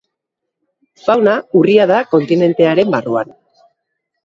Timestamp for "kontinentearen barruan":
2.15-3.33